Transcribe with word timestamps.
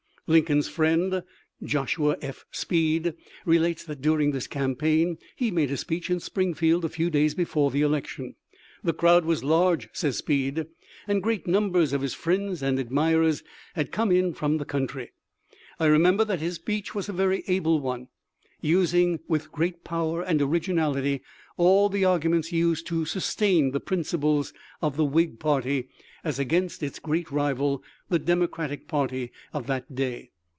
Lincoln's 0.27 0.69
friend 0.69 1.23
Joshua 1.61 2.15
F. 2.21 2.45
Speed 2.51 3.15
relates 3.45 3.83
that 3.83 3.99
dur 4.01 4.21
ing 4.21 4.31
this 4.31 4.47
campaign 4.47 5.17
he 5.35 5.51
made 5.51 5.69
a 5.71 5.75
speech 5.75 6.09
in 6.09 6.21
Springfield 6.21 6.85
a 6.85 6.89
few 6.89 7.09
days 7.09 7.35
before 7.35 7.69
the 7.69 7.81
election." 7.81 8.35
The 8.85 8.93
crowd 8.93 9.25
was 9.25 9.43
large," 9.43 9.89
says 9.91 10.15
Speed," 10.19 10.67
and 11.07 11.21
great 11.21 11.47
numbers 11.47 11.91
of 11.91 11.99
his 11.99 12.13
friends 12.13 12.61
and 12.63 12.79
admirers 12.79 13.43
had 13.73 13.91
come 13.91 14.09
in 14.09 14.31
from 14.33 14.57
the 14.57 14.63
country. 14.63 15.11
I 15.81 15.87
remember 15.87 16.23
that 16.23 16.39
his 16.39 16.55
speech 16.55 16.95
was 16.95 17.09
a 17.09 17.13
very 17.13 17.43
able 17.47 17.81
one, 17.81 18.07
using 18.61 19.19
with 19.27 19.51
great 19.51 19.83
power 19.83 20.21
and 20.23 20.41
originality 20.41 21.23
all 21.57 21.89
the 21.89 22.03
argu 22.03 22.29
ments 22.29 22.51
used 22.53 22.87
to 22.87 23.05
sustain 23.05 23.71
the 23.71 23.79
principles 23.79 24.53
of 24.81 24.95
the 24.95 25.03
Whig 25.03 25.39
party 25.39 25.89
as 26.23 26.37
against 26.37 26.83
its 26.83 26.99
great 26.99 27.31
rival, 27.31 27.83
the 28.09 28.19
Democratic 28.19 28.87
party 28.87 29.31
of 29.53 29.65
that 29.65 29.93
day. 29.95 30.29